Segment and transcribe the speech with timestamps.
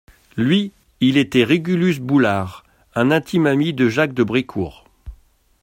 [0.35, 2.63] Lui, il était Régulus Boulard,
[2.95, 4.85] un intime ami de Jacques de Brécourt.